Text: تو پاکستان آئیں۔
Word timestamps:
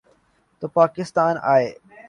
تو 0.59 0.67
پاکستان 0.67 1.35
آئیں۔ 1.53 1.71